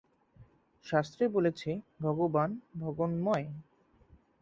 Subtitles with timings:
[0.85, 1.69] শাস্ত্রে বলেছে,
[1.99, 2.49] ভগবান
[2.79, 3.45] জগন্ময়।